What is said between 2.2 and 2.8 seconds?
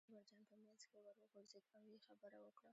وکړه.